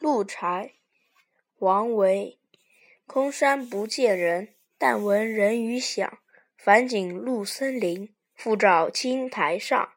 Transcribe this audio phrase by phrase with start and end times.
[0.00, 0.72] 鹿柴
[1.58, 2.38] 王维
[3.06, 6.18] 空山不见人，但闻人语响。
[6.56, 9.92] 返景入森林，复照青苔上。